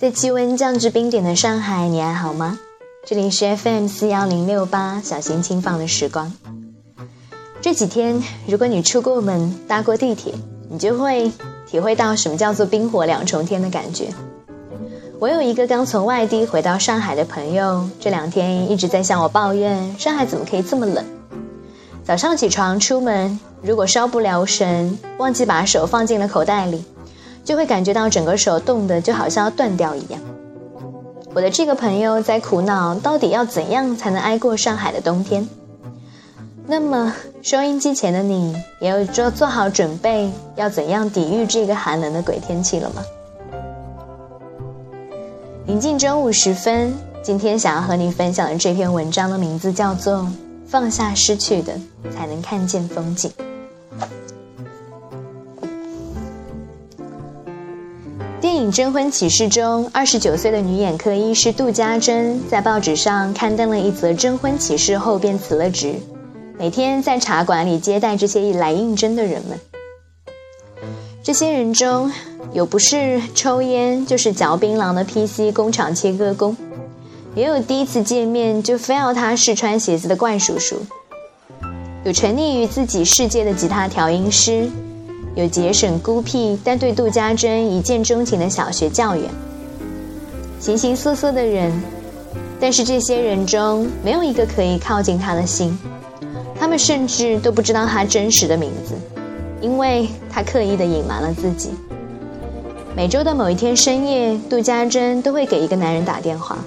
[0.00, 2.58] 在气温降至冰点的上海，你还好吗？
[3.04, 6.32] 这里是 FM 四幺零六八，小心轻放的时光。
[7.60, 10.32] 这几天，如果你出过门、搭过地铁，
[10.70, 11.30] 你就会
[11.66, 14.08] 体会到什么叫做冰火两重天的感觉。
[15.18, 21.04] 我有一个刚从外地回到上海的朋友，这两天一直在向我抱怨，上海怎么可以这么冷？
[22.02, 26.82] 早上起床出门，如果稍不留神，忘记把手放进了口袋里。
[27.44, 30.20] 就会感觉到整个手冻得就好像要断掉一样。
[31.34, 35.48] 我的这个朋友在苦恼，到底要怎样才能挨过上海的冬天？
[36.66, 37.12] 那么，
[37.42, 43.02] 收音机前的你，也有做做好准备，要怎样抵御这个寒冷的鬼天气了吗？
[45.66, 50.18] 临近中午时分，今天想要和你分享的这篇文章的名字叫做
[50.66, 51.72] 《放下失去的，
[52.10, 53.30] 才能看见风景》。
[58.70, 65.94] 征婚启事》中，二十九岁的女眼科医师杜家珍在报纸上刊登了一则征婚启事后便辞了职，
[66.58, 69.58] 每天在茶馆里接待这些来应征的人们。
[71.22, 72.10] 这些人中
[72.52, 76.56] 有不是抽烟就是嚼槟榔的 PC 工厂切割工，
[77.34, 80.76] 也有第一次见面就非要他试穿鞋子的怪叔叔，
[82.04, 84.70] 有沉溺于自己世界的吉他调音师。
[85.36, 89.30] 有节省孤僻但对杜家珍一见钟情的小学教员，
[90.58, 91.72] 形形色色的人，
[92.58, 95.78] 但是这些人中没有一个可以靠近他的心，
[96.58, 98.94] 他们甚至都不知道他真实的名字，
[99.60, 101.70] 因为他刻意的隐瞒了自己。
[102.96, 106.58] 每周的某一天深夜，杜家珍都会给一个男人打电话，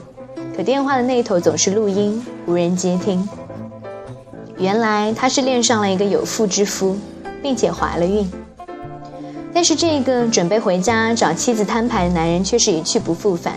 [0.55, 3.27] 可电话的那头总是录音，无人接听。
[4.57, 6.97] 原来她是恋上了一个有妇之夫，
[7.41, 8.31] 并且怀了孕。
[9.53, 13.53] 但是这个准备回家找妻子摊牌的男人却是一去不复返，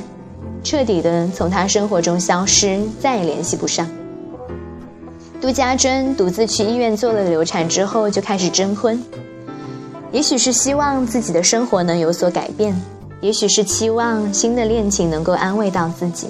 [0.62, 3.88] 彻底的从他生活中消失，再也联系不上。
[5.40, 9.02] 杜家珍独自去医院做了流产之后，就开始征婚，
[10.12, 12.78] 也许是希望自己的生活能有所改变，
[13.20, 16.28] 也许是期望新的恋情能够安慰到自己。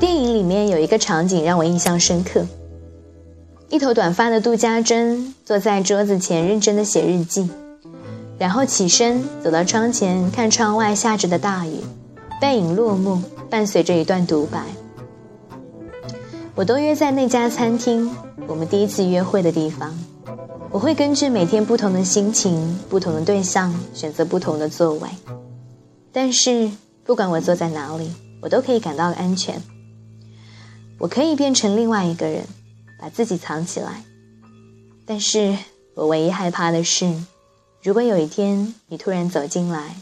[0.00, 2.44] 电影里面有一个场景让我印象深刻。
[3.74, 7.50] 一头短发的杜家珍坐在桌子前，认真的写日记，
[8.38, 11.80] 然后起身走到窗前，看窗外下着的大雨，
[12.40, 13.20] 背影落幕，
[13.50, 14.62] 伴随着一段独白。
[16.54, 18.08] 我都约在那家餐厅，
[18.46, 19.92] 我们第一次约会的地方。
[20.70, 25.08] 我会根据每天不同的心情、不同的对象，选择不同的座位。
[26.12, 26.70] 但是
[27.02, 29.60] 不管我坐在哪里，我都可以感到安全。
[30.96, 32.44] 我可以变成另外一个人。
[33.04, 34.02] 把自己藏起来，
[35.04, 35.58] 但是
[35.94, 37.14] 我唯一害怕的是，
[37.82, 39.96] 如果有一天你突然走进来，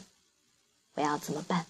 [0.95, 1.67] 我要怎么办？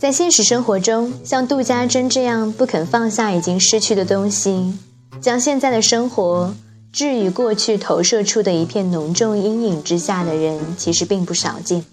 [0.00, 4.76] 在现实生活中，像杜家珍这样不肯放下已经失去的东西，
[5.20, 6.52] 将现在的生活
[6.92, 11.84] 置于过去投射出的一片浓重阴影之下的人，其实并不少见。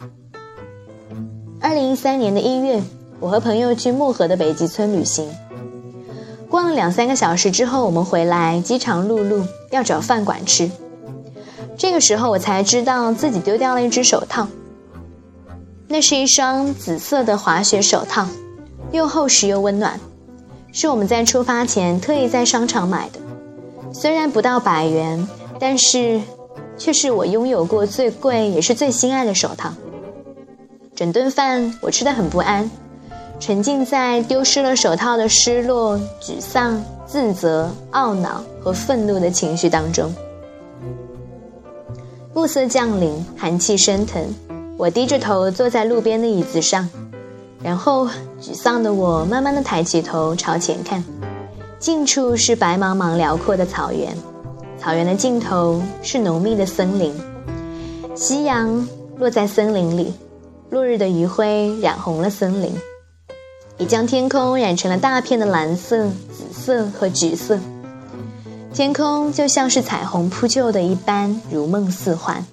[1.62, 2.81] 二零一三年的一月，
[3.19, 5.31] 我和朋友去漠河的北极村旅行。
[6.50, 10.70] 逛了两三个小时之后，我们回来，饥肠辘辘，要找饭馆吃。
[11.78, 14.48] 这个时候，我才知道自己丢掉了一只手套。
[15.88, 18.28] 那是一双紫色的滑雪手套，
[18.92, 20.00] 又厚实又温暖，
[20.72, 23.20] 是我们在出发前特意在商场买的。
[23.94, 25.28] 虽然不到百元，
[25.60, 26.22] 但是
[26.78, 29.74] 却是我拥有过最贵也是最心爱的手套。
[30.96, 32.70] 整顿饭我吃得很不安。
[33.40, 40.12] 沉浸在丢失了手套的失落、沮丧、自责、懊恼和愤怒的情绪当中。
[42.34, 44.23] 暮色降临，寒气升腾，
[44.78, 46.90] 我低着头坐在路边的椅子上，
[47.62, 48.07] 然后
[48.41, 51.03] 沮丧的我慢慢的抬起头朝前看，
[51.79, 54.16] 近处是白茫茫辽阔的草原，
[54.78, 57.14] 草原的尽头是浓密的森林，
[58.16, 60.14] 夕阳落在森林里，
[60.70, 62.73] 落日的余晖染红了森林。
[63.78, 67.60] 也将天空染成了大片的蓝色、紫色和橘色，
[68.74, 72.46] 天空就像是彩虹铺就的一般，如梦似幻。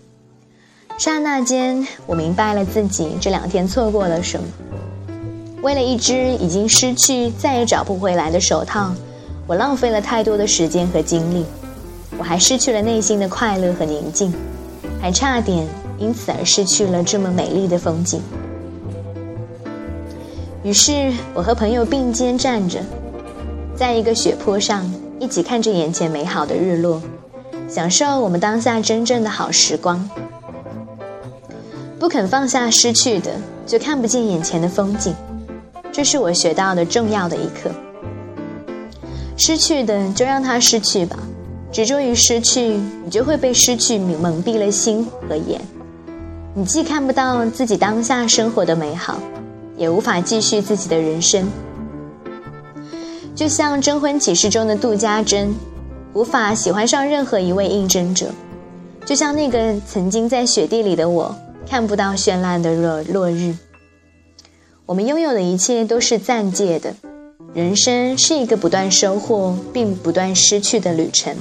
[0.98, 4.46] 刹那间，我明白了自己这两天错过了什么。
[5.62, 8.92] 为了一只已经失去、再也找不回来的手套，
[9.46, 11.44] 我浪费了太多的时间和精力，
[12.18, 14.34] 我还失去了内心的快乐和宁静，
[15.00, 15.64] 还差点
[15.98, 18.20] 因此而失去了这么美丽的风景。
[20.62, 22.78] 于是我和朋友并肩站着，
[23.74, 24.88] 在一个雪坡上，
[25.18, 27.02] 一起看着眼前美好的日落，
[27.68, 30.08] 享受我们当下真正的好时光。
[31.98, 33.32] 不肯放下失去的，
[33.66, 35.14] 就看不见眼前的风景。
[35.90, 37.70] 这是我学到的重要的一课。
[39.36, 41.18] 失去的就让它失去吧，
[41.72, 45.60] 执着于失去，你就会被失去蒙蔽了心和眼。
[46.54, 49.18] 你既看不到自己当下生活的美好，
[49.82, 51.44] 也无法继续自己的人生。
[53.34, 55.52] 就像征婚启事中的杜家珍，
[56.12, 58.28] 无法喜欢上任何一位应征者；
[59.04, 61.34] 就像那个曾经在雪地里的我，
[61.68, 63.56] 看不到绚烂的落落日。
[64.86, 66.94] 我们拥有的一切都是暂借的，
[67.52, 71.34] 人生是一个不断收获并不断失去的旅程。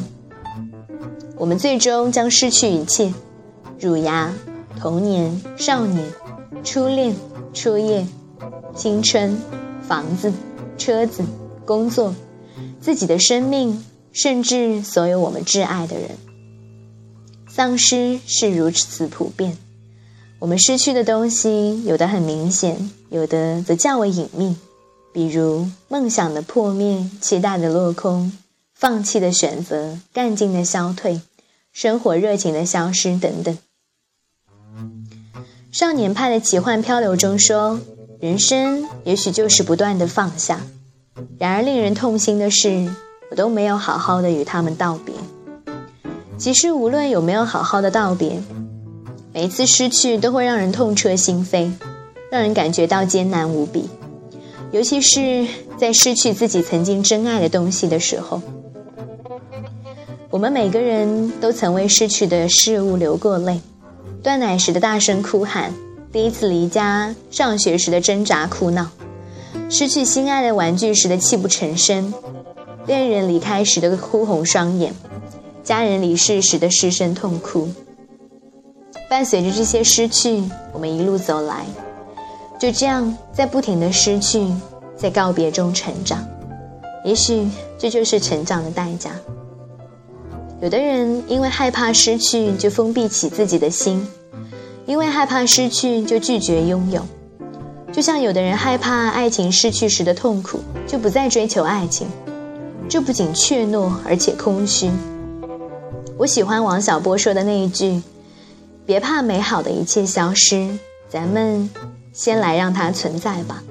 [1.37, 3.13] 我们最终将失去一切：
[3.79, 4.33] 乳牙、
[4.79, 6.03] 童年、少年、
[6.63, 7.13] 初恋、
[7.53, 8.03] 初夜、
[8.75, 9.37] 青春、
[9.81, 10.31] 房子、
[10.77, 11.23] 车子。
[11.63, 12.13] 工作，
[12.81, 16.09] 自己的生命，甚至所有我们挚爱的人，
[17.47, 19.55] 丧失是如此普遍。
[20.39, 24.57] 我们失去的东西，有的很明显，有的则较为隐秘，
[25.13, 28.33] 比如梦想的破灭、期待的落空、
[28.73, 31.21] 放弃的选择、干劲的消退、
[31.71, 33.57] 生活热情的消失等等。
[35.71, 37.79] 少年派的奇幻漂流中说
[38.21, 40.61] ：“人生也许就是不断的放下。”
[41.37, 42.87] 然而，令人痛心的是，
[43.29, 45.13] 我都没有好好的与他们道别。
[46.37, 48.41] 其实，无论有没有好好的道别，
[49.33, 51.71] 每一次失去都会让人痛彻心扉，
[52.31, 53.89] 让人感觉到艰难无比。
[54.71, 55.45] 尤其是
[55.77, 58.41] 在失去自己曾经珍爱的东西的时候，
[60.29, 63.59] 我们每个人都曾为失去的事物流过泪。
[64.23, 65.73] 断奶时的大声哭喊，
[66.11, 68.89] 第一次离家上学时的挣扎哭闹。
[69.69, 72.13] 失去心爱的玩具时的泣不成声，
[72.85, 74.93] 恋人离开时的哭红双眼，
[75.63, 77.69] 家人离世时的失声痛哭。
[79.09, 80.43] 伴随着这些失去，
[80.73, 81.65] 我们一路走来，
[82.59, 84.45] 就这样在不停的失去，
[84.97, 86.25] 在告别中成长。
[87.05, 87.47] 也许
[87.77, 89.11] 这就是成长的代价。
[90.61, 94.05] 有的人因为害怕失去，就封闭起自己的心；
[94.91, 97.01] 因为害怕失去，就拒绝拥有。
[97.93, 102.09] 就像有的人害怕爱情失去时的痛苦，就不再追求爱情，
[102.89, 104.91] 这不仅怯懦，而且空虚。
[106.17, 108.01] 我喜欢王小波说的那一句
[108.85, 110.77] ：“别怕美好的一切消失，
[111.07, 111.69] 咱们
[112.11, 113.63] 先来让它存在吧。”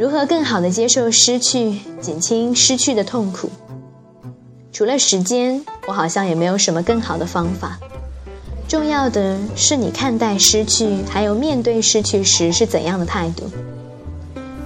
[0.00, 3.50] 如何更好的接受失去，减轻失去的痛苦？
[4.72, 7.78] 除了时间，我好像也没有什么更好的方法。
[8.68, 13.44] 重要的是你看待失去，还有面对失去时是怎样的态度。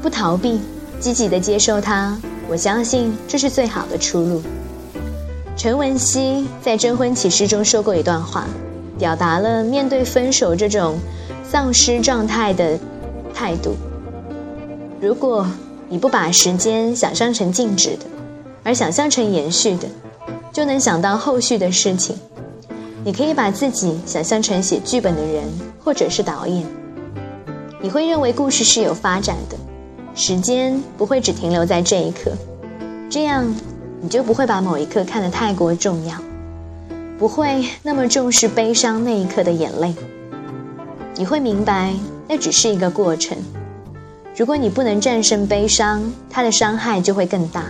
[0.00, 0.58] 不逃避，
[0.98, 2.16] 积极的接受它。
[2.48, 4.42] 我相信这是最好的出路。
[5.54, 8.46] 陈文熙在征婚启事中说过一段话，
[8.98, 10.98] 表达了面对分手这种
[11.46, 12.78] 丧失状态的
[13.34, 13.76] 态度。
[14.98, 15.46] 如果
[15.90, 18.06] 你不把时间想象成静止的，
[18.62, 19.86] 而想象成延续的，
[20.50, 22.16] 就能想到后续的事情。
[23.02, 25.44] 你可以把自己想象成写剧本的人，
[25.82, 26.66] 或者是导演。
[27.80, 29.56] 你会认为故事是有发展的，
[30.14, 32.30] 时间不会只停留在这一刻，
[33.08, 33.54] 这样
[34.02, 36.14] 你就不会把某一刻看得太过重要，
[37.18, 39.94] 不会那么重视悲伤那一刻的眼泪。
[41.14, 41.94] 你会明白，
[42.28, 43.36] 那只是一个过程。
[44.36, 47.64] 如果你不能战胜悲伤，它的伤害就会更大，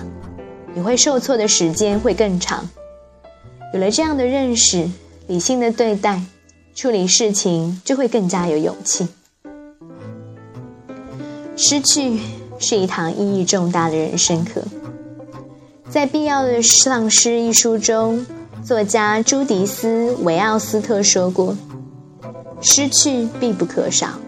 [0.75, 2.69] 你会受挫的时间会更长。
[3.73, 4.91] 有了这样的认识。
[5.31, 6.21] 理性的对待，
[6.75, 9.07] 处理事情就会更加有勇气。
[11.57, 12.19] 失去
[12.59, 14.61] 是一堂意义重大的人生课。
[15.89, 18.27] 在《必要的丧失》一书中，
[18.65, 21.57] 作家朱迪斯·维奥斯特说过
[22.61, 24.19] ：“失去必不可少，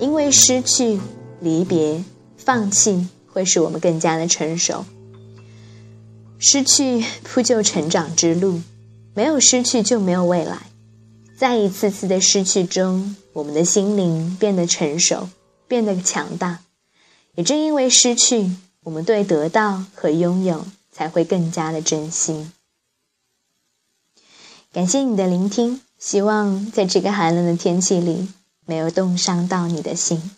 [0.00, 0.98] 因为失去、
[1.38, 2.02] 离别、
[2.36, 4.84] 放弃会使我们更加的成熟。
[6.40, 8.60] 失去铺就成长之路。”
[9.18, 10.68] 没有失去就没有未来，
[11.36, 15.28] 在一次次的失去中，我们的心灵变得成熟，
[15.66, 16.60] 变得强大。
[17.34, 18.52] 也正因为失去，
[18.84, 22.48] 我们对得到和拥有才会更加的珍惜。
[24.72, 28.28] 感谢你的聆听，希望在这个寒冷的天气里，
[28.66, 30.30] 没有冻伤到你的心。